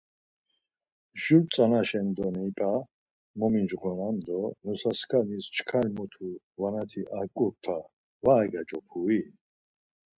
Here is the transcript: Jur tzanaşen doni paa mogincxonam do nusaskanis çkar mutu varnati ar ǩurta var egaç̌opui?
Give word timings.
Jur 1.21 1.43
tzanaşen 1.51 2.07
doni 2.17 2.45
paa 2.57 2.79
mogincxonam 3.39 4.15
do 4.25 4.39
nusaskanis 4.63 5.45
çkar 5.55 5.87
mutu 5.95 6.29
varnati 6.59 7.01
ar 7.17 7.27
ǩurta 7.35 7.77
var 8.23 8.41
egaç̌opui? 8.45 9.21